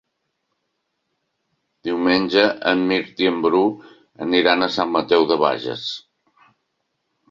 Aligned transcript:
Diumenge 1.89 2.47
en 2.73 2.83
Mirt 2.93 3.23
i 3.27 3.31
en 3.35 3.39
Bru 3.47 3.63
aniran 4.29 4.65
a 4.65 4.75
Sant 4.81 4.99
Mateu 5.01 5.31
de 5.35 5.43
Bages. 5.49 5.89